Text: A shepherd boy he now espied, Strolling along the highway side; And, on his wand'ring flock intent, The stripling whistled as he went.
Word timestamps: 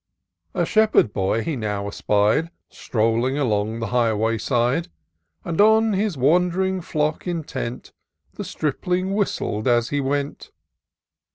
A 0.55 0.65
shepherd 0.65 1.13
boy 1.13 1.43
he 1.43 1.55
now 1.55 1.87
espied, 1.87 2.49
Strolling 2.69 3.37
along 3.37 3.77
the 3.81 3.85
highway 3.93 4.39
side; 4.39 4.87
And, 5.45 5.61
on 5.61 5.93
his 5.93 6.17
wand'ring 6.17 6.81
flock 6.81 7.27
intent, 7.27 7.91
The 8.33 8.43
stripling 8.43 9.13
whistled 9.13 9.67
as 9.67 9.89
he 9.89 10.01
went. 10.01 10.49